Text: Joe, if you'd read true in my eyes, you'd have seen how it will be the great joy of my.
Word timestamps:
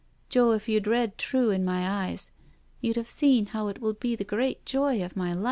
Joe, 0.29 0.53
if 0.53 0.67
you'd 0.67 0.87
read 0.87 1.19
true 1.19 1.51
in 1.51 1.63
my 1.63 1.87
eyes, 1.87 2.31
you'd 2.79 2.95
have 2.95 3.07
seen 3.07 3.45
how 3.45 3.67
it 3.67 3.79
will 3.79 3.93
be 3.93 4.15
the 4.15 4.23
great 4.23 4.65
joy 4.65 5.05
of 5.05 5.15
my. 5.15 5.37